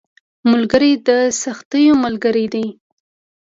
ملګری 0.51 0.91
د 1.07 1.09
سختیو 1.41 1.93
ملګری 2.03 2.45
دی 2.53 2.67